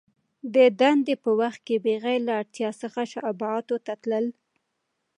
د 0.53 0.55
دندي 0.79 1.15
په 1.23 1.29
وخت 1.39 1.59
کي 1.67 1.75
بغیر 1.85 2.19
له 2.27 2.33
اړتیا 2.41 2.69
څخه 2.81 3.01
شعباتو 3.11 3.75
ته 3.85 3.93
تلل. 4.03 4.25